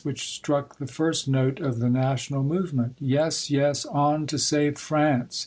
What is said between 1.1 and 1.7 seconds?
note